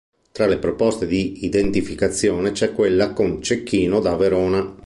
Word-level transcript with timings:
Tra 0.31 0.47
le 0.47 0.57
proposte 0.57 1.05
di 1.05 1.45
identificazione 1.45 2.53
c'è 2.53 2.73
quella 2.73 3.13
con 3.13 3.39
Cecchino 3.39 3.99
da 3.99 4.15
Verona. 4.15 4.75